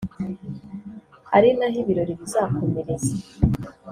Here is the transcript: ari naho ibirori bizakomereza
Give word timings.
ari 1.35 1.49
naho 1.57 1.77
ibirori 1.81 2.13
bizakomereza 2.19 3.13